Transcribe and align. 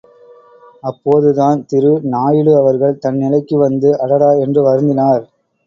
அப்போதுதான் 0.83 1.65
திரு 1.65 1.91
நாயுடு 2.05 2.55
அவர்கள் 2.57 2.99
தன்நிலைக்கு 3.05 3.55
வந்து, 3.57 3.91
அடடா 3.99 4.31
என்று 4.41 4.63
வருந்தினார். 4.63 5.25